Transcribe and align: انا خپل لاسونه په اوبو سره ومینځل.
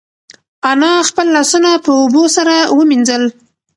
انا 0.71 0.89
خپل 1.09 1.25
لاسونه 1.35 1.71
په 1.85 1.91
اوبو 2.01 2.23
سره 2.35 2.55
ومینځل. 2.77 3.23